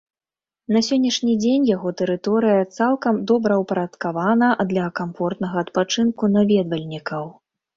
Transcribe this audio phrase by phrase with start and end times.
[0.75, 7.23] На сённяшні дзень яго тэрыторыя цалкам добраўпарадкавана для камфортнага адпачынку наведвальнікаў.